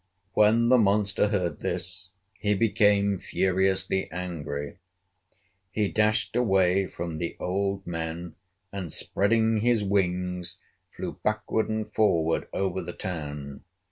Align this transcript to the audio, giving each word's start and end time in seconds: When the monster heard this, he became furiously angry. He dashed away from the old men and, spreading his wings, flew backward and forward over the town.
When 0.33 0.69
the 0.69 0.79
monster 0.79 1.27
heard 1.27 1.59
this, 1.59 2.09
he 2.39 2.55
became 2.55 3.19
furiously 3.19 4.11
angry. 4.11 4.79
He 5.69 5.89
dashed 5.89 6.35
away 6.35 6.87
from 6.87 7.19
the 7.19 7.37
old 7.39 7.85
men 7.85 8.33
and, 8.71 8.91
spreading 8.91 9.59
his 9.59 9.83
wings, 9.83 10.59
flew 10.95 11.19
backward 11.23 11.69
and 11.69 11.93
forward 11.93 12.47
over 12.51 12.81
the 12.81 12.93
town. 12.93 13.63